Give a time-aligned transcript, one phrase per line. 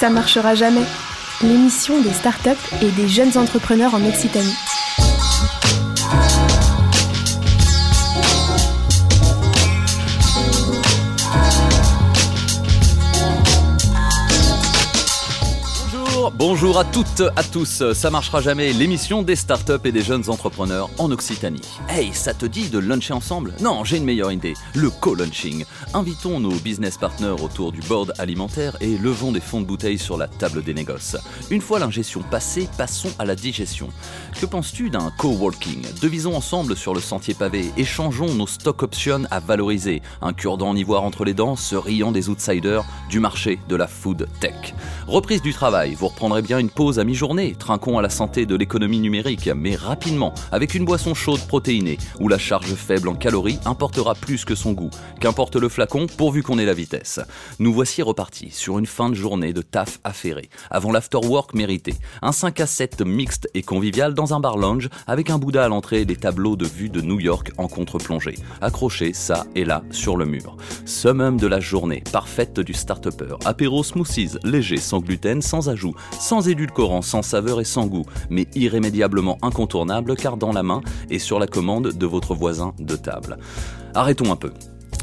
[0.00, 0.86] Ça marchera jamais.
[1.42, 2.48] L'émission des startups
[2.80, 4.56] et des jeunes entrepreneurs en Occitanie.
[16.40, 20.88] Bonjour à toutes, à tous, ça marchera jamais, l'émission des startups et des jeunes entrepreneurs
[20.96, 21.60] en Occitanie.
[21.86, 23.52] Hey, ça te dit de luncher ensemble?
[23.60, 25.66] Non, j'ai une meilleure idée, le co-lunching.
[25.92, 30.16] Invitons nos business partners autour du board alimentaire et levons des fonds de bouteille sur
[30.16, 31.18] la table des négoces.
[31.50, 33.90] Une fois l'ingestion passée, passons à la digestion.
[34.40, 35.84] Que penses-tu d'un co-working?
[36.00, 40.76] Devisons ensemble sur le sentier pavé, échangeons nos stock options à valoriser, un cure-dent en
[40.76, 44.72] ivoire entre les dents, se riant des outsiders du marché de la food tech.
[45.06, 48.54] Reprise du travail, vous reprendrez bien une pause à mi-journée, trinquons à la santé de
[48.54, 53.58] l'économie numérique, mais rapidement, avec une boisson chaude protéinée, où la charge faible en calories
[53.64, 54.90] importera plus que son goût.
[55.20, 57.20] Qu'importe le flacon, pourvu qu'on ait la vitesse.
[57.58, 61.94] Nous voici repartis sur une fin de journée de taf affairé, avant l'afterwork mérité.
[62.22, 65.68] Un 5 à 7 mixte et convivial dans un bar lounge, avec un Bouddha à
[65.68, 69.82] l'entrée et des tableaux de vue de New York en contre-plongée, accrochés ça et là
[69.90, 70.56] sur le mur.
[70.84, 76.48] Summum de la journée, parfaite du start-upper, apéro smoothies, léger, sans gluten, sans ajout, sans
[76.48, 81.38] édulcorant, sans saveur et sans goût, mais irrémédiablement incontournable car dans la main et sur
[81.38, 83.38] la commande de votre voisin de table.
[83.94, 84.52] Arrêtons un peu.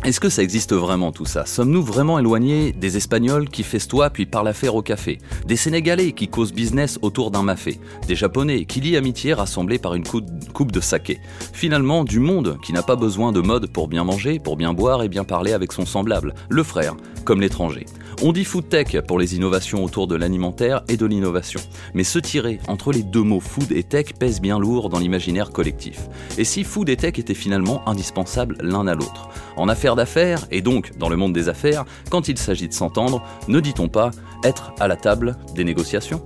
[0.03, 1.45] Est-ce que ça existe vraiment tout ça?
[1.45, 5.17] Sommes-nous vraiment éloignés des Espagnols qui festoient puis parlent affaire au café?
[5.45, 7.79] Des Sénégalais qui causent business autour d'un mafé?
[8.07, 11.19] Des Japonais qui lient amitié rassemblés par une coupe de saké?
[11.51, 15.03] Finalement, du monde qui n'a pas besoin de mode pour bien manger, pour bien boire
[15.03, 16.95] et bien parler avec son semblable, le frère,
[17.25, 17.85] comme l'étranger.
[18.23, 21.59] On dit food tech pour les innovations autour de l'alimentaire et de l'innovation.
[21.93, 25.51] Mais se tirer entre les deux mots food et tech pèse bien lourd dans l'imaginaire
[25.51, 26.07] collectif.
[26.37, 29.29] Et si food et tech étaient finalement indispensables l'un à l'autre?
[29.55, 33.23] En affaires d'affaires, et donc dans le monde des affaires, quand il s'agit de s'entendre,
[33.47, 34.11] ne dit-on pas
[34.43, 36.21] être à la table des négociations?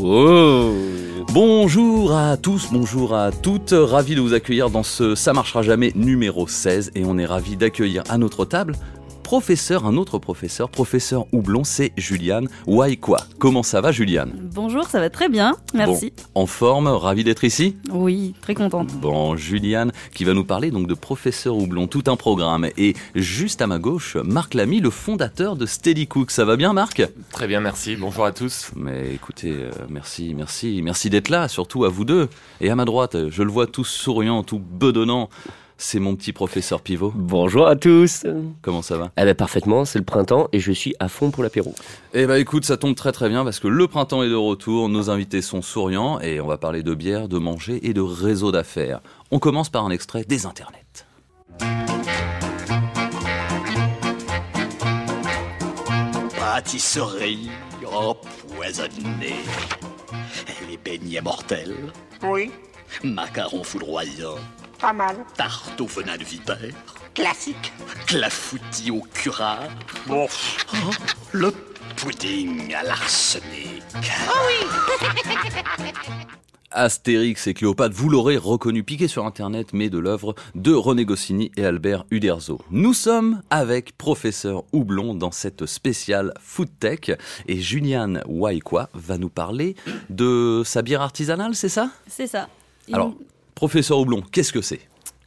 [0.00, 0.72] Oh.
[1.32, 5.92] Bonjour à tous, bonjour à toutes, ravi de vous accueillir dans ce Ça marchera jamais
[5.94, 8.74] numéro 16 et on est ravi d'accueillir à notre table
[9.26, 13.26] professeur, un autre professeur, professeur Houblon, c'est Juliane Waikwa.
[13.40, 14.30] Comment ça va Juliane?
[14.54, 16.12] Bonjour, ça va très bien, merci.
[16.36, 17.74] en forme, ravi d'être ici?
[17.90, 18.92] Oui, très contente.
[19.00, 22.68] Bon, Juliane qui va nous parler donc de professeur Houblon, tout un programme.
[22.76, 26.30] Et juste à ma gauche, Marc Lamy, le fondateur de Steady Cook.
[26.30, 27.02] Ça va bien Marc?
[27.32, 27.96] Très bien, merci.
[27.96, 28.70] Bonjour à tous.
[28.76, 32.28] Mais écoutez, euh, merci, merci, merci d'être là, surtout à vous deux.
[32.60, 35.30] Et à ma droite, je le vois tout souriant, tout bedonnant
[35.78, 37.12] c'est mon petit professeur Pivot.
[37.14, 38.24] Bonjour à tous.
[38.62, 39.10] Comment ça va?
[39.16, 41.74] Eh ben parfaitement, c'est le printemps et je suis à fond pour l'apéro.
[42.14, 44.88] Eh ben écoute, ça tombe très très bien parce que le printemps est de retour,
[44.88, 48.52] nos invités sont souriants et on va parler de bière, de manger et de réseau
[48.52, 49.00] d'affaires.
[49.30, 51.06] On commence par un extrait des internets.
[56.38, 57.50] Pâtisserie
[57.92, 59.44] empoisonnée.
[60.68, 61.76] Les beignets mortels.
[62.22, 62.50] Oui.
[63.04, 64.38] Macarons foudroyants.
[64.80, 65.16] Pas mal.
[65.36, 66.58] Tarte au venin de vipère.
[67.14, 67.72] Classique.
[68.06, 69.68] Clafoutis au curare.
[70.06, 70.26] Bon.
[70.74, 70.90] Oh,
[71.32, 71.52] le
[71.96, 73.82] pudding à l'arsenic.
[73.94, 74.66] Oh oui
[76.72, 81.50] Astérix et Cléopâtre, vous l'aurez reconnu, piqué sur internet, mais de l'œuvre de René Goscinny
[81.56, 82.60] et Albert Uderzo.
[82.70, 87.16] Nous sommes avec professeur Houblon dans cette spéciale Food Tech
[87.46, 89.74] et Juliane Waikwa va nous parler
[90.10, 91.88] de sa bière artisanale, c'est ça?
[92.08, 92.48] C'est ça.
[92.92, 93.14] Alors,
[93.56, 94.80] Professeur Houblon, qu'est-ce que c'est?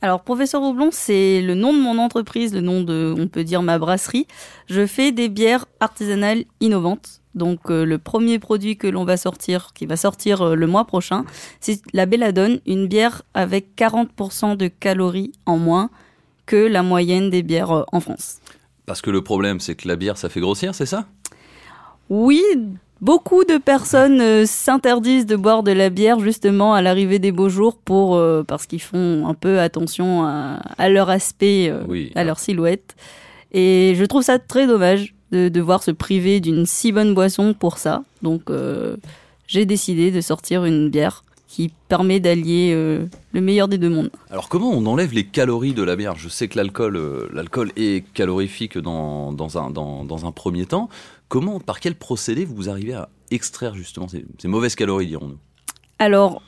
[0.04, 3.64] Alors, Professeur Houblon, c'est le nom de mon entreprise, le nom de, on peut dire,
[3.64, 4.28] ma brasserie.
[4.68, 7.22] Je fais des bières artisanales innovantes.
[7.34, 10.86] Donc, euh, le premier produit que l'on va sortir, qui va sortir euh, le mois
[10.86, 11.26] prochain,
[11.60, 15.90] c'est la Belladone, une bière avec 40% de calories en moins
[16.46, 18.42] que la moyenne des bières euh, en France.
[18.86, 21.08] Parce que le problème, c'est que la bière, ça fait grossir, c'est ça?
[22.10, 22.44] Oui,
[23.02, 27.48] Beaucoup de personnes euh, s'interdisent de boire de la bière justement à l'arrivée des beaux
[27.48, 32.40] jours pour euh, parce qu'ils font un peu attention à, leur aspect, euh, à leur
[32.40, 32.98] silhouette.
[33.54, 37.78] Et je trouve ça très dommage de devoir se priver d'une si bonne boisson pour
[37.78, 38.04] ça.
[38.22, 38.52] Donc
[39.48, 44.12] j'ai décidé de sortir une bière qui permet d'allier le meilleur des deux mondes.
[44.30, 46.16] Alors comment on enlève les calories de la bière?
[46.16, 50.90] Je sais que l'alcool, l'alcool est calorifique dans, dans, un, dans, dans un premier temps.
[51.30, 55.38] Comment, par quel procédé vous arrivez à extraire justement ces, mauvaises calories, dirons-nous?
[56.00, 56.42] Alors,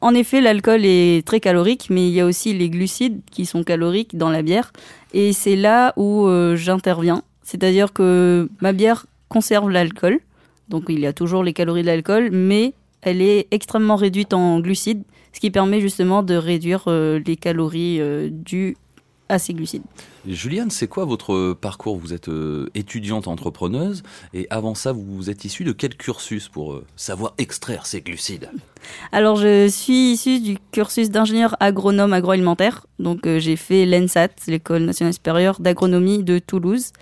[0.00, 3.64] en effet, l'alcool est très calorique, mais il y a aussi les glucides qui sont
[3.64, 4.72] caloriques dans la bière.
[5.12, 7.22] Et c'est là où euh, j'interviens.
[7.42, 10.20] C'est-à-dire que ma bière conserve l'alcool.
[10.68, 12.72] Donc il y a toujours les calories de l'alcool, mais
[13.02, 15.02] elle est extrêmement réduite en glucides,
[15.32, 18.76] ce qui permet justement de réduire euh, les calories euh, du
[19.28, 19.82] à ces glucides.
[20.26, 21.96] Juliane, c'est quoi votre parcours?
[21.98, 24.02] Vous êtes euh, étudiante entrepreneuse
[24.34, 28.50] et avant ça, vous êtes issue de quel cursus pour euh, savoir extraire ces glucides?
[29.12, 32.86] Alors, je suis issue du cursus d'ingénieur agronome agroalimentaire.
[32.98, 36.92] Donc, euh, j'ai fait l'ENSAT, l'École nationale supérieure d'agronomie de Toulouse.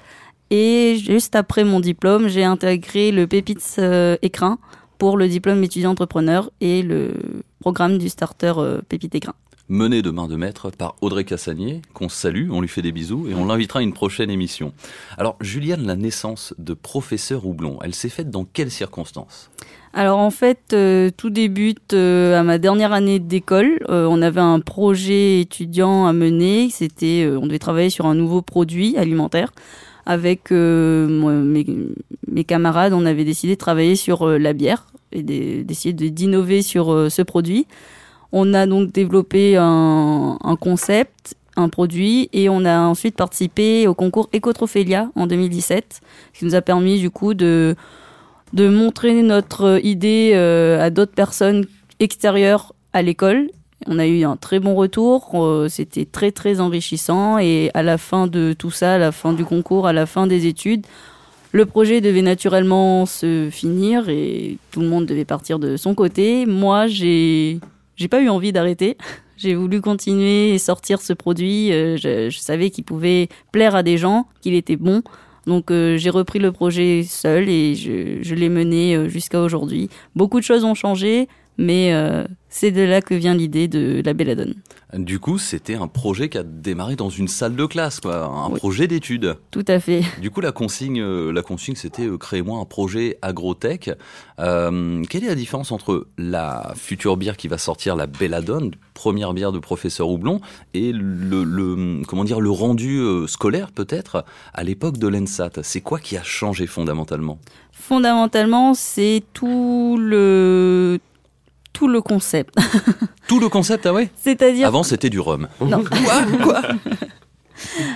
[0.51, 3.81] Et juste après mon diplôme, j'ai intégré le Pépites
[4.23, 4.59] Écrin
[4.97, 7.15] pour le diplôme étudiant entrepreneur et le
[7.59, 8.53] programme du starter
[8.89, 9.35] Pépite Écrin
[9.69, 13.27] mené de main de maître par Audrey Cassagnier, qu'on salue, on lui fait des bisous
[13.29, 14.73] et on l'invitera à une prochaine émission.
[15.19, 19.51] Alors, Juliane, la naissance de professeur Houblon, elle s'est faite dans quelles circonstances?
[19.97, 23.79] Alors en fait, euh, tout débute euh, à ma dernière année d'école.
[23.89, 26.69] Euh, on avait un projet étudiant à mener.
[26.69, 29.53] C'était, on devait travailler sur un nouveau produit alimentaire.
[30.05, 31.67] Avec mes,
[32.29, 37.23] mes, camarades, on avait décidé de travailler sur la bière et d'essayer d'innover sur ce
[37.23, 37.67] produit.
[38.39, 44.29] On a donc développé un, concept, un produit, et on a ensuite participé au concours
[44.35, 46.03] Ecotrophélia en 2017,
[46.35, 47.77] ce qui nous a permis du coup de,
[48.53, 51.65] de montrer notre idée euh, à d'autres personnes
[51.99, 53.49] extérieures à l'école.
[53.87, 57.97] On a eu un très bon retour, euh, c'était très très enrichissant et à la
[57.97, 60.85] fin de tout ça, à la fin du concours, à la fin des études,
[61.53, 66.45] le projet devait naturellement se finir et tout le monde devait partir de son côté.
[66.45, 67.61] Moi, j'ai
[67.97, 68.97] j'ai pas eu envie d'arrêter.
[69.39, 71.71] J'ai voulu continuer et sortir ce produit.
[71.71, 75.03] Euh, je, savais qu'il pouvait plaire à des gens, qu'il était bon.
[75.47, 79.91] Donc euh, j'ai repris le projet seul et je, l'ai mené euh, jusqu'à aujourd'hui.
[80.15, 81.29] Beaucoup de choses ont changé,
[81.59, 81.93] mais
[82.49, 84.55] c'est de là que vient l'idée de la Belladone.
[84.95, 88.51] Du coup, c'était un projet qui a démarré dans une salle de classe, quoi, un
[88.51, 89.37] projet d'études.
[89.51, 90.03] Tout à fait.
[90.23, 93.91] Du coup, la consigne, euh, la consigne, c'était euh, créez-moi un projet agrotech.
[94.39, 99.35] Euh, quelle est la différence entre la future bière qui va sortir, la Belladone, première
[99.35, 100.41] bière de professeur Houblon,
[100.73, 104.25] et le, comment dire, le rendu scolaire peut-être
[104.55, 105.63] à l'époque de l'ENSAT?
[105.63, 107.39] C'est quoi qui a changé fondamentalement?
[107.73, 110.99] Fondamentalement, c'est tout le
[111.77, 112.55] tout le concept.
[113.29, 114.67] tout le concept, ah ouais C'est-à-dire.
[114.67, 115.47] Avant, c'était du rhum.
[115.61, 115.85] Non.
[115.85, 116.43] quoi?
[116.43, 116.63] Quoi?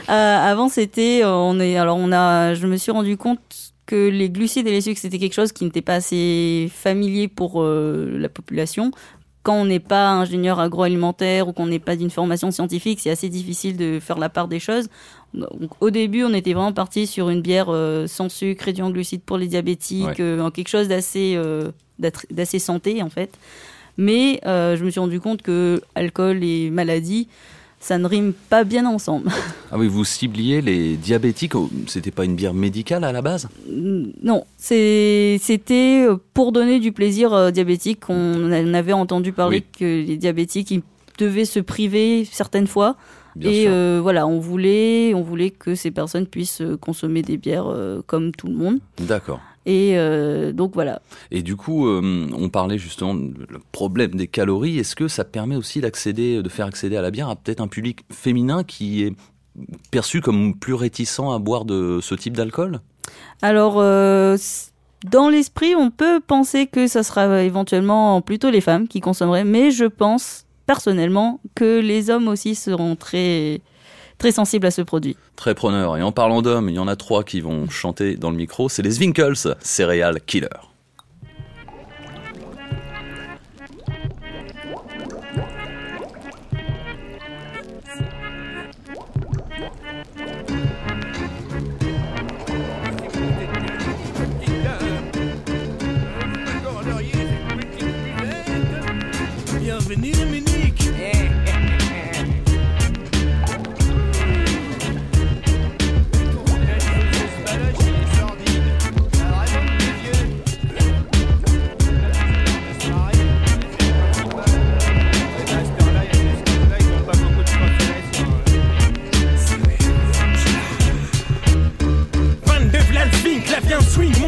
[0.09, 1.21] Euh, Avant, c'était.
[1.23, 3.41] Euh, on est, alors, on a, je me suis rendu compte
[3.85, 7.63] que les glucides et les sucres, c'était quelque chose qui n'était pas assez familier pour
[7.63, 8.91] euh, la population.
[9.43, 13.29] Quand on n'est pas ingénieur agroalimentaire ou qu'on n'est pas d'une formation scientifique, c'est assez
[13.29, 14.89] difficile de faire la part des choses.
[15.35, 17.71] Donc, au début, on était vraiment parti sur une bière
[18.07, 21.39] sans sucre, réduit en glucides pour les diabétiques, quelque chose d'assez
[22.01, 23.31] d'assez santé en fait.
[23.97, 27.29] Mais euh, je me suis rendu compte que alcool et maladie,
[27.81, 29.31] ça ne rime pas bien ensemble.
[29.73, 33.49] Ah oui, vous cibliez les diabétiques, oh, c'était pas une bière médicale à la base?
[33.69, 38.11] Non, c'était pour donner du plaisir aux diabétiques.
[38.11, 40.83] On avait entendu parler que les diabétiques, ils
[41.19, 42.97] devaient se priver certaines fois.
[43.41, 48.03] et euh, voilà, on voulait, on voulait que ces personnes puissent consommer des bières euh,
[48.05, 48.81] comme tout le monde.
[48.99, 49.41] D'accord.
[49.67, 51.03] Et euh, donc voilà.
[51.31, 53.35] Et du coup, euh, on parlait justement du
[53.73, 54.79] problème des calories.
[54.79, 57.69] Est-ce que ça permet aussi d'accéder, de faire accéder à la bière à peut-être un
[57.69, 59.15] public féminin qui est
[59.91, 62.81] perçu comme plus réticent à boire de ce type d'alcool?
[63.43, 64.39] Alors, euh,
[65.11, 69.71] dans l'esprit, on peut penser que ça sera éventuellement plutôt les femmes qui consommeraient, mais
[69.71, 73.61] je pense personnellement que les hommes aussi seront très
[74.21, 75.17] très sensible à ce produit.
[75.35, 75.97] Très preneur.
[75.97, 78.69] Et en parlant d'hommes, il y en a trois qui vont chanter dans le micro.
[78.69, 80.49] C'est les Zwinkels, Céréales Killer.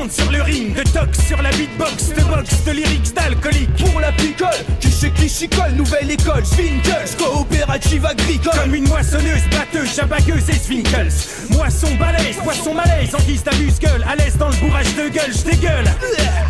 [0.08, 3.74] Sur le ring, tox sur la beatbox, de box, de lyrics, d'alcoolique.
[3.76, 4.48] Pour la picole,
[4.80, 8.52] qui sait qui colle, nouvelle école, Swinkles, coopérative agricole.
[8.60, 11.12] Comme une moissonneuse, batteuse, chabagueuse et Swinkles.
[11.50, 15.84] Moisson balèze, poisson malaise, en guise d'amuse-gueule, à l'aise dans le bourrage de gueule, j'dégueule.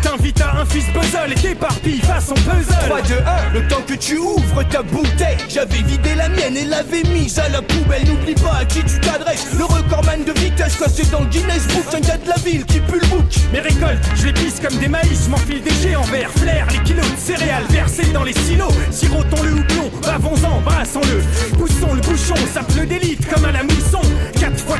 [0.01, 2.87] T'invites à un fils puzzle et t'éparpilles façon puzzle.
[2.87, 5.37] 3, 2, 1, le temps que tu ouvres ta bouteille.
[5.49, 8.05] J'avais vidé la mienne et l'avais mise à la poubelle.
[8.05, 9.47] N'oublie pas à qui tu t'adresses.
[9.57, 11.85] Le recordman de vitesse, c'est dans le Guinness Book.
[11.93, 13.35] Un gars de la ville qui pue le bouc.
[13.51, 14.32] Mes récoltes, je
[14.63, 18.33] comme des maïs, m'enfile des géants verts, flair, les kilos de céréales versés dans les
[18.33, 18.71] silos.
[18.91, 21.57] Sirotons le houblon, bavons-en, brassons-le.
[21.57, 24.01] Poussons le bouchon, sape-le d'élite comme à la mousson.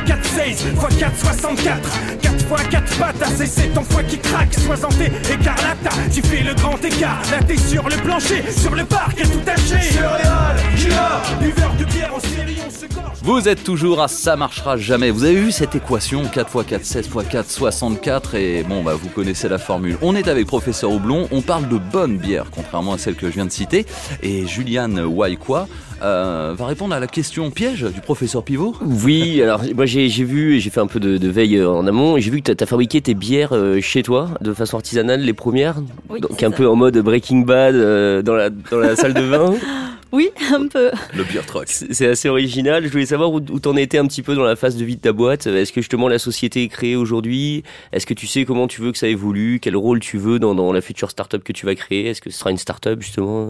[0.00, 1.80] x 4, 16 x 4, 64.
[2.22, 4.54] 4 x 4 pattes, c'est 7 en fois qui craque.
[4.54, 4.94] 60
[5.30, 7.22] écarlata, tu fais le grand écart.
[7.30, 9.80] Là t'es sur le plancher, sur le parc et tout taché.
[9.80, 13.18] Céréales, killer, buveur de bière en série, on se gorge.
[13.22, 15.10] Vous êtes toujours à Ça marchera jamais.
[15.10, 16.24] Vous avez vu cette équation?
[16.24, 19.96] 4 x 4, 16 x 4, 64 et bon bah vous connaissez la formule.
[20.02, 23.34] On est avec professeur Houblon, on parle de bonne bière contrairement à celle que je
[23.34, 23.86] viens de citer
[24.22, 25.68] et Juliane Waikwa
[26.04, 28.76] euh, va répondre à la question piège du professeur Pivot.
[28.82, 32.16] Oui, alors moi j'ai vu, j'ai fait un peu de, de, veille euh, en amont
[32.16, 35.20] et j'ai vu que tu as, fabriqué tes bières euh, chez toi de façon artisanale,
[35.20, 35.76] les premières,
[36.08, 36.56] Oui, donc un ça.
[36.56, 39.54] peu en mode Breaking Bad euh, dans, la, dans la salle de vin.
[40.12, 40.92] Oui, un peu.
[41.12, 41.64] Le beer truck.
[41.66, 42.84] C'est c'est assez original.
[42.84, 44.94] Je voulais savoir où, où t'en étais un petit peu dans la phase de vie
[44.94, 45.48] de ta boîte.
[45.48, 47.64] Est-ce que justement la société est créée aujourd'hui?
[47.90, 49.58] Est-ce que tu sais comment tu veux que ça évolue?
[49.60, 52.06] Quel rôle tu veux dans, dans la future startup que tu vas créer?
[52.06, 53.48] Est-ce que ce sera une startup justement?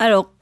[0.00, 0.32] Alors,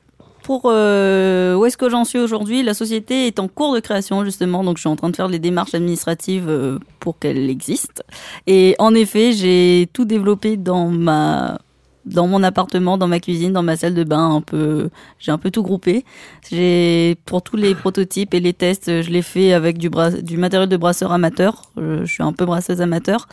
[0.46, 2.62] pour euh, où est-ce que j'en suis aujourd'hui?
[2.62, 5.26] La société est en cours de création justement, donc je suis en train de faire
[5.26, 8.04] les démarches administratives euh, pour qu'elle existe.
[8.46, 11.58] Et en effet, j'ai tout développé dans ma
[12.06, 15.38] dans mon appartement, dans ma cuisine, dans ma salle de bain, un peu, j'ai un
[15.38, 16.04] peu tout groupé.
[16.50, 20.36] J'ai pour tous les prototypes et les tests, je l'ai fait avec du bras, du
[20.36, 21.70] matériel de brasseur amateur.
[21.78, 23.26] Euh, Je suis un peu brasseuse amateur.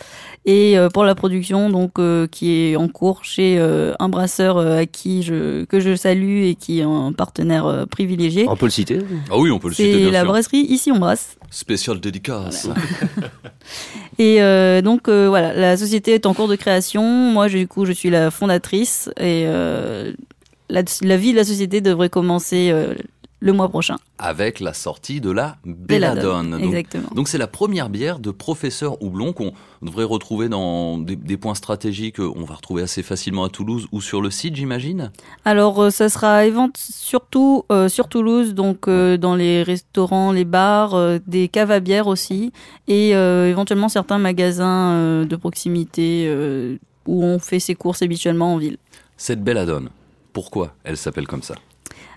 [0.45, 4.57] Et euh, pour la production, donc euh, qui est en cours chez euh, un brasseur
[4.57, 8.45] euh, à qui je que je salue et qui est un partenaire euh, privilégié.
[8.49, 8.99] On peut le citer?
[9.31, 10.27] Ah oui, on peut le citer C'est la sûr.
[10.29, 11.37] brasserie ici on brasse.
[11.51, 12.67] Spécial dédicace.
[14.19, 17.03] Et euh, donc euh, voilà, la société est en cours de création.
[17.03, 18.62] Moi, du coup, je suis la fondatrice
[19.17, 20.13] et euh,
[20.69, 22.95] la, la vie de la société devrait commencer euh,
[23.39, 23.97] le mois prochain.
[24.19, 26.57] Avec la sortie de la Belladone.
[26.63, 27.09] Exactement.
[27.13, 29.51] Donc c'est la première bière de professeur Houblon qu'on
[29.81, 32.21] devrait retrouver dans des, des points stratégiques.
[32.21, 35.11] euh, On va retrouver assez facilement à Toulouse ou sur le site, j'imagine.
[35.43, 40.93] Alors, ça sera évent- surtout euh, sur Toulouse, donc euh, dans les restaurants, les bars,
[40.93, 42.53] euh, des caves à bière aussi,
[42.87, 46.27] et éventuellement certains magasins de proximité
[47.07, 48.77] où on fait ses courses habituellement en ville.
[49.17, 49.89] Cette Belladone,
[50.31, 51.55] pourquoi elle s'appelle comme ça?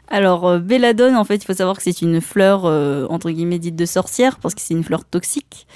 [0.08, 3.58] Alors, euh, belladone, en fait, il faut savoir que c'est une fleur, euh, entre guillemets,
[3.58, 5.66] dite de sorcière, parce que c'est une fleur toxique.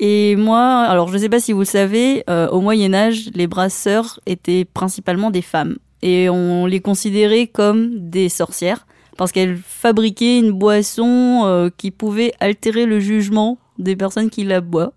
[0.00, 3.30] Et moi, alors je ne sais pas si vous le savez, euh, au Moyen Âge,
[3.34, 5.78] les brasseurs étaient principalement des femmes.
[6.02, 12.32] Et on les considérait comme des sorcières, parce qu'elles fabriquaient une boisson euh, qui pouvait
[12.38, 14.92] altérer le jugement des personnes qui la boivent.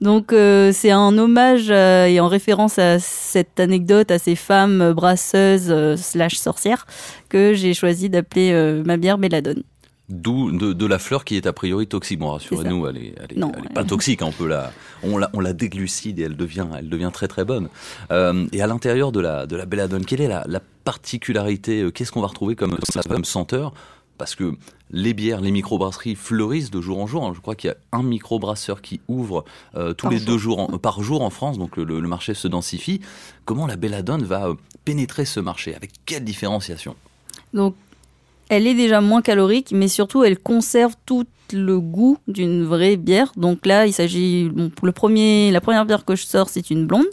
[0.00, 4.80] Donc euh, c'est un hommage euh, et en référence à cette anecdote, à ces femmes
[4.80, 6.86] euh, brasseuses euh, slash sorcières,
[7.28, 9.62] que j'ai choisi d'appeler ma bière Belladone.
[10.08, 12.18] D'où de, de la fleur qui est a priori toxique.
[12.18, 14.22] Bon, rassurez-nous, elle est, elle est, Non, elle est elle- pas toxique.
[14.22, 14.72] hein, On peut la,
[15.04, 17.68] on la, on la déglucide et elle devient, elle devient très très bonne.
[18.10, 22.22] Et à l'intérieur de la, de la Belladone, quelle est la, la particularité Qu'est-ce qu'on
[22.22, 22.76] va retrouver comme,
[23.08, 23.72] comme senteur
[24.20, 24.52] Parce que
[24.90, 27.24] les bières, les microbrasseries fleurissent de jour en jour.
[27.24, 27.32] hein.
[27.34, 29.46] Je crois qu'il y a un microbrasseur qui ouvre
[29.76, 30.26] euh, tous Par les jour.
[30.26, 33.00] deux jours en- euh, par jour en France, donc le, le marché se densifie.
[33.46, 35.74] Comment la Belladone va euh, pénétrer ce marché?
[35.74, 36.96] Avec quelle différenciation?
[37.54, 37.74] Donc
[38.50, 41.24] elle est déjà moins calorique, mais surtout elle conserve tout
[41.54, 43.32] le goût d'une vraie bière.
[43.38, 46.68] Donc là, il s'agit, bon, pour le premier, la première bière que je sors, c'est
[46.68, 47.06] une blonde.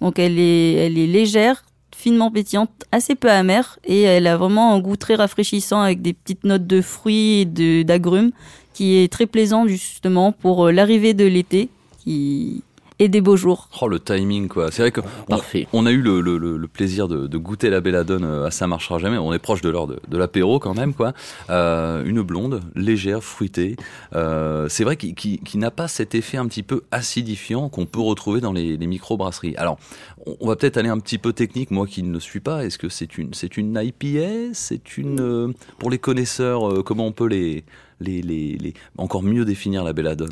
[0.00, 1.62] Donc elle est, elle est légère,
[1.98, 6.12] finement pétillante, assez peu amère, et elle a vraiment un goût très rafraîchissant avec des
[6.12, 8.30] petites notes de fruits et d'agrumes,
[8.72, 11.68] qui est très plaisant justement pour euh, l'arrivée de l'été,
[12.04, 12.62] qui
[12.98, 13.68] et des beaux jours.
[13.80, 14.70] Oh, le timing, quoi.
[14.70, 15.66] C'est vrai que on, Parfait.
[15.72, 18.66] on a eu le, le- le- plaisir de, de goûter la Belladone euh, à Ça
[18.66, 19.18] marchera jamais.
[19.18, 21.12] On est proche de l'heure de, de l'apéro quand même, quoi.
[21.50, 23.76] Euh, une blonde, légère, fruitée.
[24.14, 28.00] Euh, c'est vrai qu'il qui, n'a pas cet effet un petit peu acidifiant qu'on peut
[28.00, 29.56] retrouver dans les, les microbrasseries.
[29.56, 29.78] Alors,
[30.26, 32.64] on, on va peut-être aller un petit peu technique, moi qui ne le suis pas.
[32.64, 35.20] Est-ce que c'est une, c'est une IPA C'est une.
[35.20, 37.64] euh, pour les connaisseurs, euh, comment on peut les,
[38.00, 40.30] les, les, les- encore mieux définir la Belladone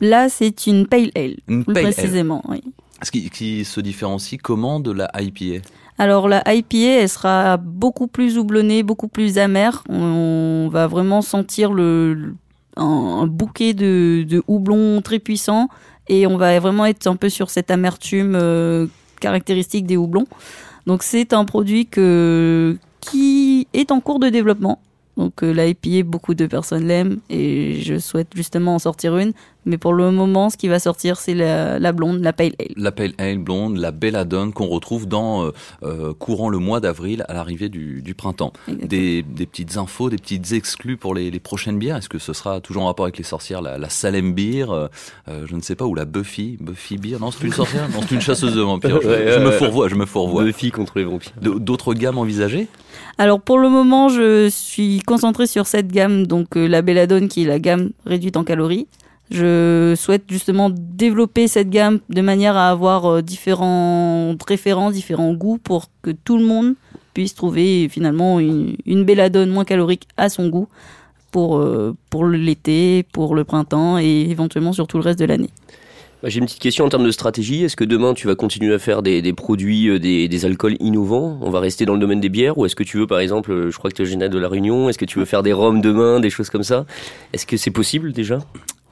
[0.00, 1.92] Là, c'est une pale ale, Une plus pale ale.
[1.94, 2.42] précisément.
[2.48, 2.62] Oui.
[3.02, 5.62] Ce qui, qui se différencie comment de la IPA?
[5.98, 9.82] Alors la IPA, elle sera beaucoup plus houblonnée, beaucoup plus amère.
[9.88, 12.34] On va vraiment sentir le, le-
[12.76, 15.68] un, un bouquet de, de houblon très puissant
[16.08, 18.86] et on va vraiment être un peu sur cette amertume euh,
[19.20, 20.26] caractéristique des houblons.
[20.86, 24.80] Donc c'est un produit que, qui est en cours de développement.
[25.16, 29.32] Donc euh, la IPA, beaucoup de personnes l'aiment et je souhaite justement en sortir une.
[29.66, 32.68] Mais pour le moment, ce qui va sortir, c'est la, blonde, la pale ale.
[32.76, 35.50] La pale ale blonde, la belladone qu'on retrouve dans
[36.18, 38.52] courant le mois d'avril à l'arrivée du, printemps.
[38.68, 41.96] Des, petites infos, des petites exclus pour les, prochaines bières.
[41.96, 44.66] Est-ce que ce sera toujours en rapport avec les sorcières, la, Salem Beer,
[45.26, 47.18] je ne sais pas, ou la Buffy, Buffy Beer?
[47.20, 49.00] Non, c'est une sorcière, non, c'est une chasseuse de vampires.
[49.02, 50.44] Je, me fourvoie, je me fourvoie.
[50.44, 51.32] Buffy contre les vampires.
[51.40, 52.68] D'autres gammes envisagées?
[53.18, 57.44] Alors pour le moment, je suis concentrée sur cette gamme, donc euh, la Belladone qui
[57.44, 58.86] est la gamme réduite en calories.
[59.30, 65.58] Je souhaite justement développer cette gamme de manière à avoir euh, différentes références, différents goûts
[65.58, 66.74] pour que tout le monde
[67.12, 70.68] puisse trouver finalement une, une Belladone moins calorique à son goût
[71.32, 75.50] pour, euh, pour l'été, pour le printemps et éventuellement sur tout le reste de l'année.
[76.22, 77.64] Bah, j'ai une petite question en termes de stratégie.
[77.64, 81.38] Est-ce que demain tu vas continuer à faire des, produits, euh, des, alcools innovants?
[81.42, 82.56] On va rester dans le domaine des bières?
[82.58, 84.88] Ou est-ce que tu veux, par exemple, je crois que tu es de la Réunion,
[84.88, 86.86] est-ce que tu veux faire des rhums demain, des choses comme ça?
[87.32, 88.38] Est-ce que c'est possible déjà?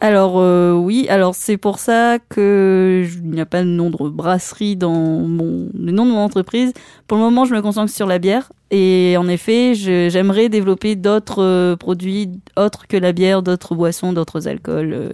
[0.05, 3.97] Alors euh, oui, alors c'est pour ça que il n'y a pas de nom de
[4.11, 6.75] brasserie dans mon le nom de mon entreprise.
[7.07, 11.75] Pour le moment, je me concentre sur la bière et en effet, j'aimerais développer d'autres
[11.77, 15.11] produits autres que la bière, d'autres boissons, d'autres alcools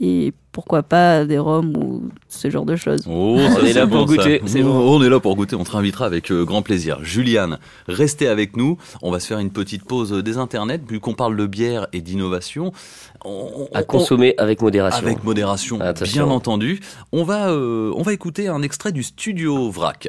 [0.00, 3.04] et pourquoi pas des rhums ou ce genre de choses.
[3.08, 4.42] Oh, on est là pour goûter.
[4.44, 5.56] On est là pour goûter.
[5.56, 6.98] On te réinvitera avec euh, grand plaisir.
[7.02, 8.76] Juliane, restez avec nous.
[9.02, 10.80] On va se faire une petite pause des internets.
[10.88, 12.72] Vu qu'on parle de bière et d'innovation,
[13.74, 15.06] à consommer avec modération.
[15.06, 15.78] Avec modération,
[16.12, 16.80] bien entendu.
[17.12, 20.08] On va, euh, on va écouter un extrait du studio Vrac.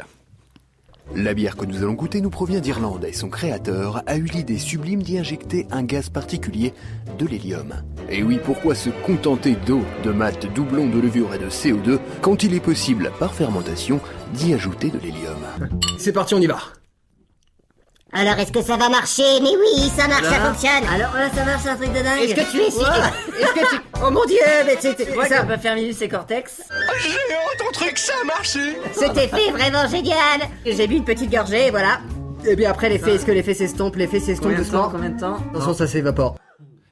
[1.15, 4.57] La bière que nous allons goûter nous provient d'Irlande et son créateur a eu l'idée
[4.57, 6.73] sublime d'y injecter un gaz particulier,
[7.19, 7.73] de l'hélium.
[8.09, 12.43] Et oui, pourquoi se contenter d'eau, de malt, doublon, de levure et de CO2 quand
[12.43, 13.99] il est possible, par fermentation,
[14.33, 15.39] d'y ajouter de l'hélium?
[15.97, 16.59] C'est parti, on y va
[18.13, 19.39] alors, est-ce que ça va marcher?
[19.41, 20.83] Mais oui, ça marche, ça fonctionne.
[20.93, 22.23] Alors là, ça marche, un truc de dingue.
[22.23, 22.87] Est-ce que tu es sûr?
[23.39, 23.81] Est-ce que tu...
[24.03, 26.61] Oh mon dieu, mais vois ça peut faire minus ses cortex.
[26.99, 27.13] Géant,
[27.57, 28.77] ton truc, ça a marché.
[28.93, 30.41] C'était fait vraiment génial.
[30.65, 31.99] J'ai bu une petite gorgée, voilà.
[32.45, 34.89] Et bien après, l'effet, est-ce que l'effet s'estompe L'effet s'estompe doucement.
[34.91, 35.37] Combien de temps?
[35.51, 36.35] Attention, ça s'évapore.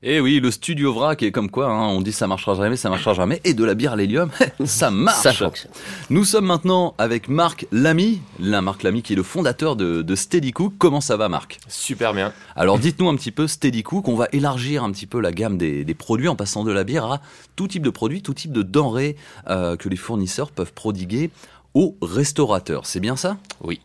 [0.02, 2.90] Eh oui, le studio vrac est comme quoi, hein, on dit ça marchera jamais, ça
[2.90, 4.30] marchera jamais, et de la bière à l'hélium,
[4.66, 5.68] ça marche.
[6.10, 10.16] Nous sommes maintenant avec Marc Lamy, la Marc Lamy qui est le fondateur de, de
[10.16, 10.76] Steady Cook.
[10.78, 11.60] Comment ça va, Marc?
[11.68, 12.32] Super bien.
[12.56, 14.08] Alors dites-nous un petit peu Steady Cook.
[14.08, 17.12] On va élargir un petit peu la gamme des, produits en passant de la bière
[17.12, 17.22] à
[17.58, 19.18] tout type de produits, tout type de denrées
[19.50, 21.30] euh, que les fournisseurs peuvent prodiguer
[21.74, 22.86] aux restaurateurs.
[22.86, 23.36] C'est bien ça?
[23.62, 23.82] Oui.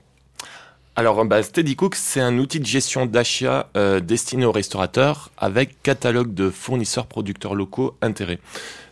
[0.97, 6.35] Alors, bah, SteadyCook, c'est un outil de gestion d'achat euh, destiné aux restaurateurs avec catalogue
[6.35, 8.39] de fournisseurs producteurs locaux intégrés.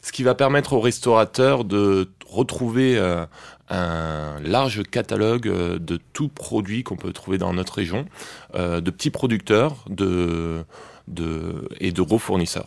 [0.02, 3.24] Ce qui va permettre aux restaurateurs de retrouver euh,
[3.68, 8.06] un large catalogue euh, de tout produit qu'on peut trouver dans notre région,
[8.54, 12.66] de petits producteurs et de gros fournisseurs.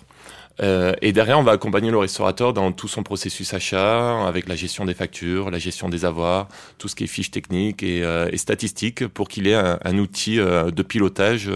[0.62, 4.56] Euh, et derrière, on va accompagner le restaurateur dans tout son processus achat, avec la
[4.56, 8.30] gestion des factures, la gestion des avoirs, tout ce qui est fiches techniques et, euh,
[8.32, 11.52] et statistiques, pour qu'il ait un, un outil euh, de pilotage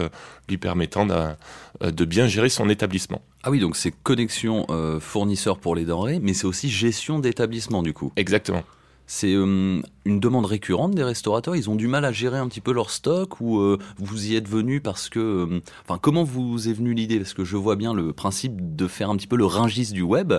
[0.48, 3.22] lui permettant de, de, bien gérer son établissement.
[3.44, 4.66] Ah oui, donc c'est connexion
[5.00, 8.12] fournisseur pour les denrées, mais c'est aussi gestion d'établissement du coup.
[8.16, 8.64] Exactement.
[9.12, 11.56] C'est euh, une demande récurrente des restaurateurs.
[11.56, 14.36] Ils ont du mal à gérer un petit peu leur stock ou euh, vous y
[14.36, 17.18] êtes venu parce que, euh, enfin, comment vous est venue l'idée?
[17.18, 20.02] Parce que je vois bien le principe de faire un petit peu le ringis du
[20.02, 20.34] web,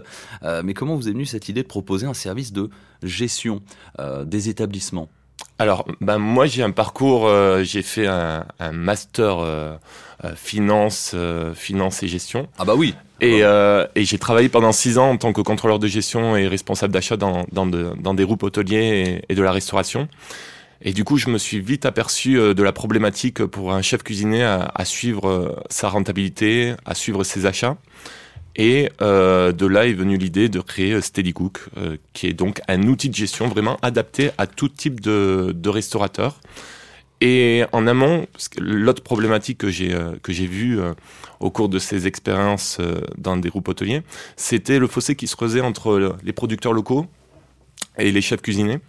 [0.64, 2.70] mais comment vous est venue cette idée de proposer un service de
[3.04, 3.62] gestion
[4.26, 5.10] des établissements?
[5.62, 7.30] Alors, ben moi j'ai un parcours,
[7.64, 9.80] j'ai fait un, un master
[10.36, 11.16] finance,
[11.56, 12.48] finance et gestion.
[12.60, 12.96] Ah bah oui.
[13.22, 16.48] Et, euh, et j'ai travaillé pendant six ans en tant que contrôleur de gestion et
[16.48, 20.08] responsable d'achat dans, dans, dans, des groupes hôteliers et, de la restauration.
[20.82, 24.02] Et du coup, je me suis vite aperçu euh, de la problématique pour un chef
[24.02, 27.78] cuisinier à, à suivre euh, sa rentabilité, à suivre ses achats.
[28.56, 32.62] Et euh, de là est venue l'idée de créer Steady Cook, euh, qui est donc
[32.68, 36.40] un outil de gestion vraiment adapté à tout type de, de restaurateurs.
[37.22, 38.26] Et en amont,
[38.58, 40.80] l'autre problématique que j'ai que j'ai vue
[41.42, 44.04] au cours de ces expériences euh, dans des groupes hôteliers,
[44.38, 47.08] c'était le fossé qui se creusait entre les producteurs locaux
[47.98, 48.80] et les chefs cuisiniers.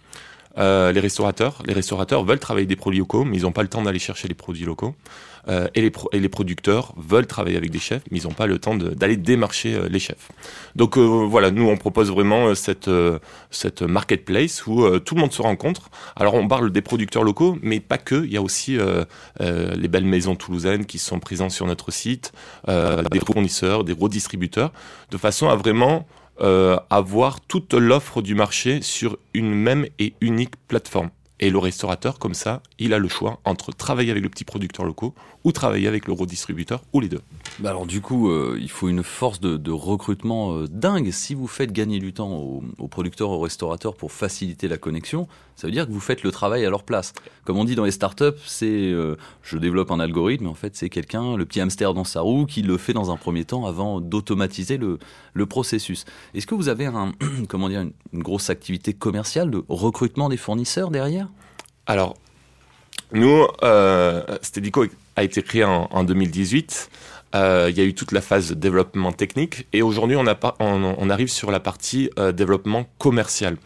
[0.57, 1.63] Euh, les restaurateurs.
[1.65, 4.27] Les restaurateurs veulent travailler des produits locaux, mais ils n'ont pas le temps d'aller chercher
[4.27, 4.95] les produits locaux.
[5.49, 8.47] Euh, et, les et, les producteurs veulent travailler avec des chefs, mais ils n'ont pas
[8.47, 10.29] le temps d'aller démarcher euh, les chefs.
[10.75, 12.89] Donc euh, voilà, nous on propose vraiment cette,
[13.51, 15.89] cette marketplace où tout le monde se rencontre.
[16.15, 18.23] Alors on parle des producteurs locaux, mais pas que.
[18.23, 18.77] Il y a aussi
[19.39, 22.31] les belles maisons toulousaines qui sont présentes sur notre site,
[22.67, 24.71] des fournisseurs, des gros distributeurs,
[25.11, 26.07] de façon à vraiment
[26.39, 32.33] avoir toute l'offre du marché sur une même et unique plateforme Et le restaurateur, comme
[32.33, 36.07] ça, il a le choix entre travailler avec le petit producteur locaux ou travailler avec
[36.07, 37.21] le gros distributeur ou les deux.
[37.59, 41.11] Bah alors du coup, euh, il faut une force de, recrutement euh, dingue.
[41.11, 45.67] Si vous faites gagner du temps aux, producteurs, aux restaurateurs pour faciliter la connexion, ça
[45.67, 47.13] veut dire que vous faites le travail à leur place.
[47.45, 50.89] Comme on dit dans les startups, c'est euh, je développe un algorithme, en fait c'est
[50.89, 54.01] quelqu'un, le petit hamster dans sa roue, qui le fait dans un premier temps avant
[54.01, 54.97] d'automatiser le,
[55.45, 56.05] processus.
[56.33, 56.85] Est-ce que vous avez
[57.53, 61.27] une, grosse activité commerciale de recrutement des fournisseurs derrière?
[61.85, 62.15] Alors,
[63.11, 64.85] nous, euh, Steadico
[65.15, 66.89] a été créé en, 2018.
[67.35, 70.25] Euh, il y a eu toute la phase de développement technique et aujourd'hui on,
[70.59, 73.57] on, arrive sur la partie euh, développement commercial.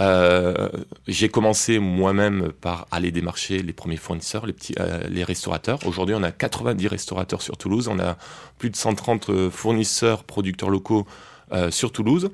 [0.00, 0.68] Euh,
[1.06, 4.74] j'ai commencé moi-même par aller démarcher les premiers fournisseurs, les petits,
[5.08, 5.78] les restaurateurs.
[5.86, 8.16] Aujourd'hui, on a 90 restaurateurs sur Toulouse, on a
[8.58, 11.06] plus de 130 fournisseurs, producteurs locaux
[11.52, 12.30] euh, sur Toulouse.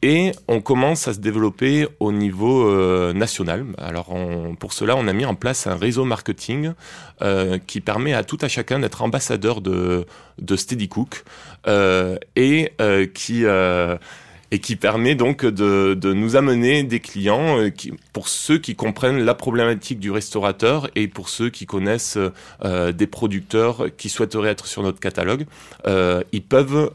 [0.00, 3.66] Et on commence à se développer au niveau euh, national.
[3.76, 4.08] Alors
[4.58, 6.72] pour cela, on a mis en place un réseau marketing
[7.20, 10.06] euh, qui permet à tout à chacun d'être ambassadeur de,
[10.38, 11.24] de Steady Cook
[12.36, 12.72] et
[13.14, 13.44] qui
[14.54, 18.76] et qui permet donc de, de nous amener des clients euh, qui, pour ceux qui
[18.76, 22.18] comprennent la problématique du restaurateur et pour ceux qui connaissent
[22.64, 25.46] euh, des producteurs qui souhaiteraient être sur notre catalogue,
[25.88, 26.92] euh, ils peuvent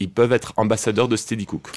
[0.00, 1.68] ils peuvent être ambassadeurs de Steady Cook.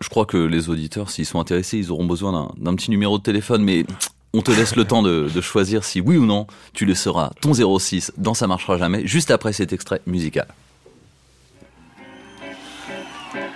[0.00, 3.22] Je, crois que les auditeurs, s'ils sont intéressés, ils auront besoin d'un petit numéro de
[3.22, 3.84] téléphone, mais
[4.32, 7.32] on te laisse le temps de, de, choisir si oui ou non tu le seras
[7.42, 10.46] ton 06 dans Ça marchera jamais, juste après cet extrait musical.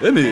[0.01, 0.29] Eh mais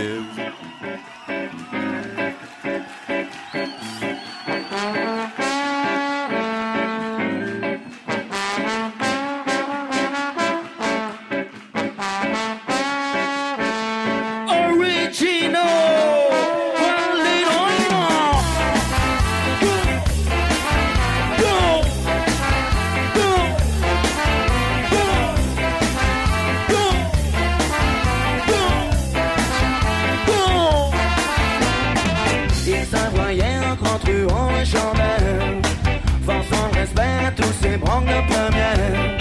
[33.46, 35.62] rien rencontreront les chandelles.
[36.22, 39.18] Vend son respect, tous ces branques de première.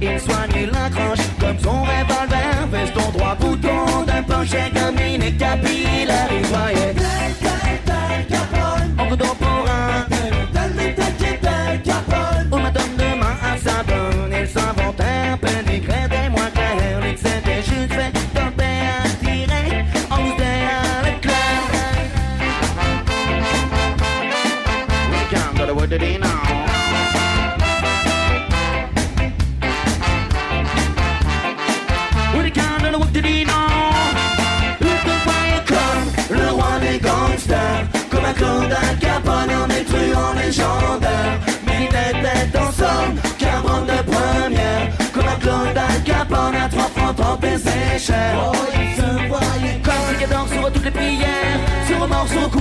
[0.00, 2.66] Il soigne la croche comme son revolver.
[2.70, 6.28] Veston droit, bouton d'un poche, gamine et capillaire.
[6.30, 6.94] Il voyait.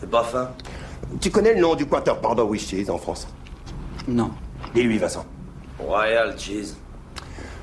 [0.00, 0.50] C'est pas fin.
[1.20, 3.26] Tu connais le nom du quarter pounder with cheese en France
[4.06, 4.30] Non.
[4.74, 5.24] Dis-lui, Vincent.
[5.78, 6.76] Royal cheese.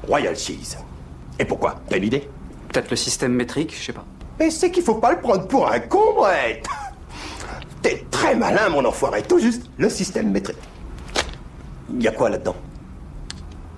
[0.07, 0.77] Royal cheese.
[1.39, 1.75] Et pourquoi?
[1.89, 2.27] T'as une idée?
[2.69, 4.05] Peut-être le système métrique, je sais pas.
[4.39, 6.65] Mais c'est qu'il faut pas le prendre pour un con, Brett
[7.81, 9.21] T'es très malin, mon enfoiré.
[9.21, 10.57] Tout juste le système métrique.
[11.93, 12.55] Il y a quoi là-dedans?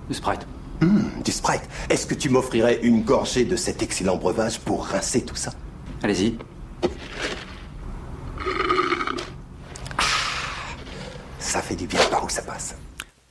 [0.08, 0.46] Du Sprite.
[0.80, 1.68] Hmm, du Sprite.
[1.90, 5.52] Est-ce que tu m'offrirais une gorgée de cet excellent breuvage pour rincer tout ça?
[6.02, 6.38] Allez-y.
[11.58, 12.76] Ça fait du bien par où ça passe.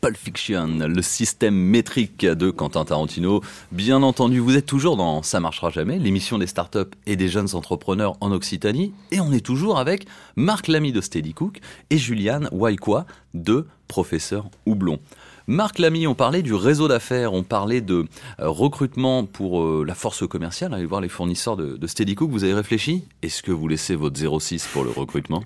[0.02, 3.42] Pulp Fiction, le système métrique de Quentin Tarantino.
[3.72, 7.56] Bien entendu, vous êtes toujours dans Ça marchera jamais, l'émission des startups et des jeunes
[7.56, 8.94] entrepreneurs en Occitanie.
[9.12, 14.50] Et on est toujours avec Marc Lamy de Steady Cook et Juliane Waikwa de Professeur
[14.66, 15.00] Houblon.
[15.48, 18.08] Marc Lamy, on parlait du réseau d'affaires, on parlait de
[18.42, 22.30] euh, recrutement pour euh, la force commerciale, allez voir les fournisseurs de, de Steady Cook.
[22.30, 23.06] Vous avez réfléchi?
[23.22, 25.46] Est-ce que vous laissez votre 06 pour le recrutement?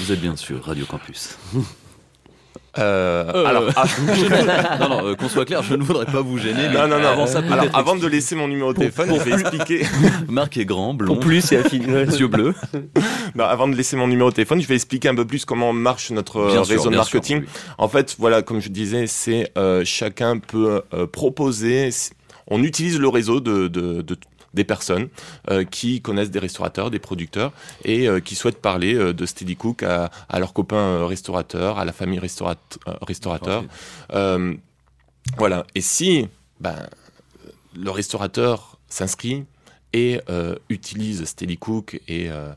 [0.00, 1.36] Vous êtes bien sûr Radio Campus.
[2.76, 4.78] Euh, alors, ah, ne...
[4.80, 6.68] non, non, euh, qu'on soit clair, je ne voudrais pas vous gêner.
[6.68, 7.08] Mais non, non, non.
[7.08, 9.86] Avant, ça, alors, avant de laisser mon numéro de téléphone, je vais expliquer.
[10.28, 11.14] Marc est grand, blond.
[11.14, 12.54] Pour plus, et yeux bleus.
[13.34, 15.72] Non, avant de laisser mon numéro de téléphone, je vais expliquer un peu plus comment
[15.72, 17.38] marche notre bien réseau sûr, de marketing.
[17.40, 17.74] Sûr, oui.
[17.78, 21.90] En fait, voilà, comme je disais, c'est euh, chacun peut euh, proposer.
[22.48, 24.16] On utilise le réseau de, de, de
[24.54, 25.08] des personnes
[25.50, 27.52] euh, qui connaissent des restaurateurs, des producteurs
[27.84, 31.84] et euh, qui souhaitent parler euh, de Steady Cook à, à leurs copains restaurateurs, à
[31.84, 32.56] la famille restaurat
[33.02, 33.64] restaurateur.
[35.36, 35.66] voilà.
[35.74, 36.28] Et si
[36.60, 36.88] ben,
[37.76, 39.44] le restaurateur s'inscrit
[39.92, 40.20] et
[40.68, 42.52] utilise Steady Cook et euh,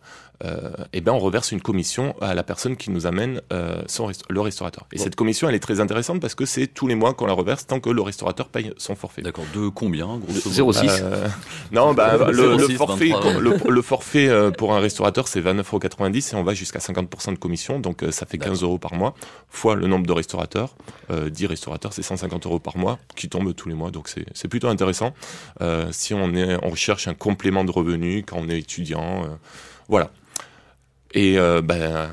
[0.94, 4.26] et ben on reverse une commission à la personne qui nous amène euh, son resta
[4.30, 4.86] le restaurateur.
[4.92, 5.04] Et bon.
[5.04, 7.68] cette commission, elle est très intéressante parce que c'est tous les mois qu'on la reverse
[7.68, 9.22] tant que le restaurateur paye son forfait.
[9.22, 9.46] D'accord.
[9.54, 11.28] De combien, grosso 0,6 euh,
[11.72, 16.34] Non, bah, le, 06, le, forfait, le, le, forfait euh, pour un restaurateur, c'est 29,90€
[16.34, 19.14] et on va jusqu'à 50% de commission, donc ça fait 15 euros par mois,
[19.50, 20.76] fois le nombre de restaurateurs.
[21.10, 24.68] 10 restaurateurs, c'est 150 euros par mois qui tombent tous les mois, donc c'est plutôt
[24.68, 25.14] intéressant.
[25.92, 29.26] si on, est, on recherche un complément de revenus quand on est étudiant,
[29.90, 30.12] voilà.
[31.14, 32.10] Et euh, ben,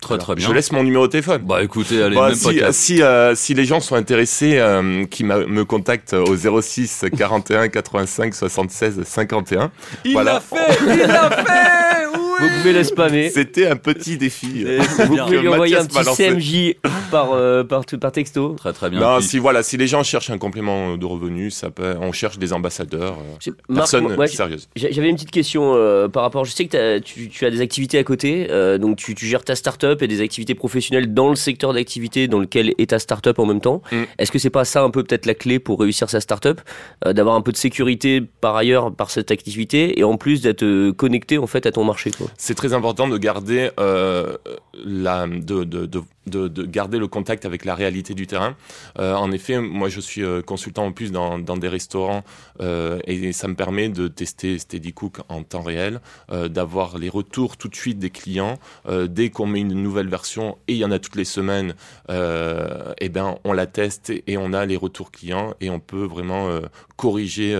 [0.00, 0.48] Très, Alors, très bien.
[0.48, 1.42] Je laisse mon numéro de téléphone.
[1.42, 5.04] Bah écoutez, allez, bah, même si, pas si, euh, si les gens sont intéressés, euh,
[5.06, 9.70] qui me contactent au 06 41 85 76 51.
[10.04, 10.34] Il voilà.
[10.34, 12.05] l'a fait Il l'a fait
[12.40, 13.30] Vous pouvez le spammer.
[13.30, 14.64] C'était un petit défi.
[15.06, 16.74] Vous pouvez lui envoyer un petit CMJ
[17.10, 18.54] par, euh, par, par texto.
[18.58, 19.00] Très très bien.
[19.00, 22.38] Non, si voilà, si les gens cherchent un complément de revenus, ça peut, on cherche
[22.38, 24.68] des ambassadeurs, euh, personne Marc, moi, sérieuse.
[24.76, 26.44] J'avais une petite question euh, par rapport.
[26.44, 29.26] Je sais que as, tu, tu, as des activités à côté, euh, donc tu, tu,
[29.26, 32.98] gères ta start-up et des activités professionnelles dans le secteur d'activité dans lequel est ta
[32.98, 33.82] start-up en même temps.
[33.92, 34.02] Mm.
[34.18, 36.60] Est-ce que c'est pas ça un peu peut-être la clé pour réussir sa start-up,
[37.04, 40.90] euh, d'avoir un peu de sécurité par ailleurs par cette activité et en plus d'être
[40.92, 44.36] connecté en fait à ton marché C'est très important de garder euh,
[44.74, 48.56] la de, de, de de, de, garder le contact avec la réalité du terrain.
[48.98, 52.24] Euh, en effet, moi je suis euh, consultant en plus dans, dans des restaurants
[52.60, 56.00] euh, et ça me permet de tester Steady Cook en temps réel,
[56.32, 58.58] euh, d'avoir les retours tout de suite des clients.
[58.88, 61.74] Euh, dès qu'on met une nouvelle version, et il y en a toutes les semaines,
[62.08, 66.48] et ben on la teste et, on a les retours clients et on peut vraiment
[66.96, 67.54] corriger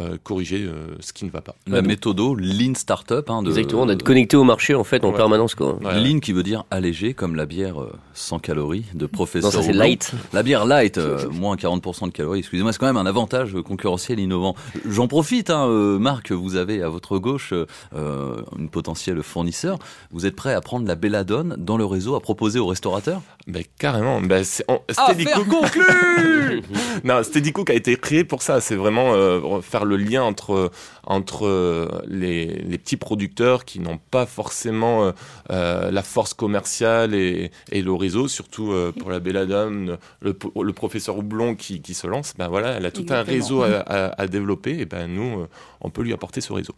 [0.00, 1.54] euh, corriger euh, ce qui ne va pas.
[1.68, 3.28] La méthode Lean Startup.
[3.28, 3.48] Hein, de...
[3.48, 5.16] Exactement, d'être connecté au marché en fait en ouais.
[5.16, 5.54] permanence.
[5.54, 5.76] Quoi.
[5.76, 6.00] Ouais.
[6.00, 9.52] Lean qui veut dire allégé, comme la bière euh, sans calories de professeur.
[9.52, 10.12] Non, ça c'est light.
[10.32, 12.40] La bière light, euh, moins 40% de calories.
[12.40, 14.56] Excusez-moi, c'est quand même un avantage concurrentiel innovant.
[14.84, 15.68] J'en profite, hein,
[16.00, 17.52] Marc, vous avez à votre gauche
[17.92, 19.78] une potentielle fournisseur.
[20.10, 23.22] Vous êtes prêt à prendre la belladone dans le réseau à proposer aux restaurateurs?
[23.46, 24.20] Ben, Carrément.
[24.20, 25.48] Ben, c'est, on, Affaire Cook...
[25.48, 26.62] conclue
[27.04, 28.60] Non, Steady Cook a été créé pour ça.
[28.60, 29.12] C'est vraiment
[29.60, 30.70] faire le lien entre
[31.06, 35.12] entre les, les petits producteurs qui n'ont pas forcément
[35.50, 40.72] euh, la force commerciale et, et, le réseau, surtout euh, pour la Belladame, le, le,
[40.72, 42.34] professeur Houblon qui, qui, se lance.
[42.38, 43.20] Ben voilà, elle a tout Exactement.
[43.20, 45.46] un réseau à, à, à, développer et ben nous,
[45.80, 46.74] on peut lui apporter ce réseau.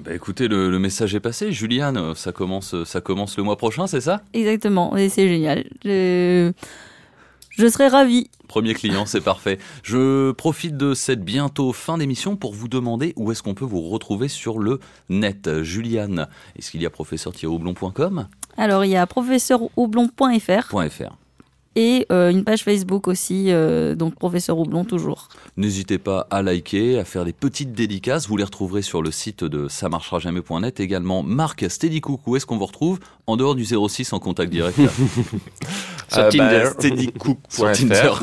[0.00, 1.52] Bah écoutez, le, le, message est passé.
[1.52, 4.22] Juliane, ça commence, ça commence le mois prochain, c'est ça?
[4.32, 5.64] Exactement, et c'est génial.
[5.84, 6.52] Je...
[7.52, 8.28] Je serais ravi.
[8.48, 9.58] Premier client, c'est parfait.
[9.82, 13.82] Je profite de cette bientôt fin d'émission pour vous demander où est-ce qu'on peut vous
[13.82, 15.62] retrouver sur le net.
[15.62, 19.06] Juliane, est-ce qu'il y a professeur-houblon.com Alors, il y a.
[19.06, 21.21] .fr
[21.74, 25.28] et euh, une page Facebook aussi, euh, donc Professeur Houblon toujours.
[25.56, 28.28] N'hésitez pas à liker, à faire des petites dédicaces.
[28.28, 30.80] Vous les retrouverez sur le site de ça marchera jamais.net.
[30.80, 32.98] Également, Marc Steadycook, où est-ce qu'on vous retrouve?
[33.26, 34.78] En dehors du 06 en contact direct.
[36.08, 36.64] sur euh, Tinder.
[36.64, 38.22] Bah, Steadycook.fr.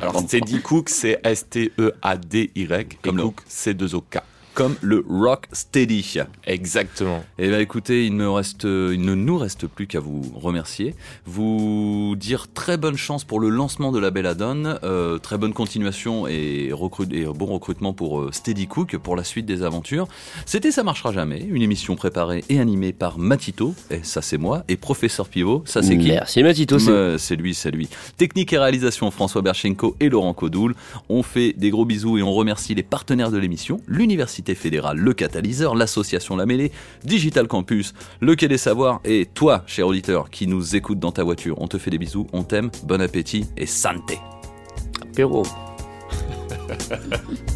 [0.00, 2.98] Alors Steadycook, c'est S-T-E-A-D-Y.
[3.02, 4.18] Comme et Cook, c'est 2 O-K
[4.54, 6.18] comme le Rock Steady.
[6.46, 7.24] Exactement.
[7.38, 10.94] Et bien écoutez, il, me reste, il ne nous reste plus qu'à vous remercier,
[11.26, 16.26] vous dire très bonne chance pour le lancement de la Belladone, euh, très bonne continuation
[16.26, 20.06] et, recrut, et bon recrutement pour euh, Steady Cook pour la suite des aventures.
[20.46, 24.64] C'était Ça marchera jamais, une émission préparée et animée par Matito, et ça c'est moi,
[24.68, 26.08] et Professeur Pivot, ça c'est qui?
[26.08, 27.88] Merci Matito, c'est C'est lui, c'est lui.
[28.16, 30.74] Technique et réalisation François Berchenko et Laurent Codoul.
[31.08, 35.14] On fait des gros bisous et on remercie les partenaires de l'émission, l'Université fédérale Le
[35.14, 36.72] Catalyseur, l'association La Mêlée,
[37.04, 41.24] Digital Campus, le Quai des Savoirs et toi, cher auditeur, qui nous écoute dans ta
[41.24, 41.58] voiture.
[41.58, 44.18] On te fait des bisous, on t'aime, bon appétit et santé.
[45.00, 45.44] Apéro.